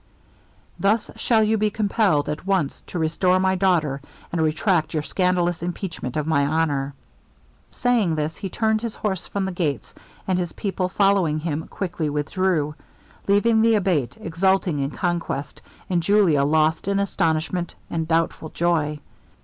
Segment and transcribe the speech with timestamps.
[0.79, 5.61] Thus shall you be compelled at once to restore my daughter and retract your scandalous
[5.61, 6.95] impeachment of my honor.'
[7.69, 9.93] Saying this, the turned his horse from the gates,
[10.27, 12.73] and his people following him, quickly withdrew,
[13.27, 18.99] leaving the Abate exulting in conquest, and Julia lost in astonishment and doubtful joy.